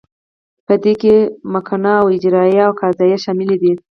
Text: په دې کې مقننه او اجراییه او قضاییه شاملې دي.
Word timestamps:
په 0.65 0.73
دې 0.83 0.93
کې 1.01 1.15
مقننه 1.53 1.93
او 2.01 2.05
اجراییه 2.15 2.63
او 2.67 2.73
قضاییه 2.79 3.17
شاملې 3.23 3.57
دي. 3.61 3.73